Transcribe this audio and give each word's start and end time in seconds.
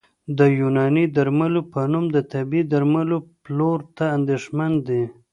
د 0.37 0.39
یوناني 0.59 1.05
درملو 1.15 1.61
په 1.73 1.81
نوم 1.91 2.05
د 2.15 2.17
طبي 2.31 2.61
درملو 2.71 3.17
پلور 3.43 3.79
ته 3.97 4.05
اندېښمن 4.17 4.71
دي 4.87 5.03